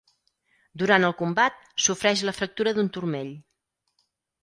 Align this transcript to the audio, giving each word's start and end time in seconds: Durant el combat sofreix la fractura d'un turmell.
Durant 0.83 1.05
el 1.09 1.13
combat 1.19 1.61
sofreix 1.89 2.25
la 2.31 2.37
fractura 2.41 2.77
d'un 2.79 2.93
turmell. 2.99 3.33